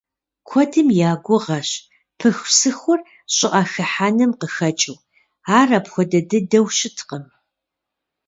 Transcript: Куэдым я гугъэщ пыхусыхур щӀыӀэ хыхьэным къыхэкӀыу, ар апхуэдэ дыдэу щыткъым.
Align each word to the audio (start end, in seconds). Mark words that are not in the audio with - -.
Куэдым 0.47 0.87
я 1.09 1.11
гугъэщ 1.25 1.69
пыхусыхур 2.17 2.99
щӀыӀэ 3.35 3.63
хыхьэным 3.71 4.31
къыхэкӀыу, 4.39 4.97
ар 5.57 5.69
апхуэдэ 5.77 6.19
дыдэу 6.29 6.67
щыткъым. 6.77 7.25